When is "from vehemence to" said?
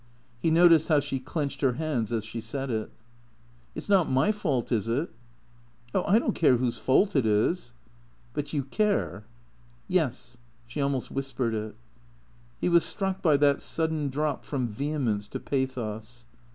14.43-15.39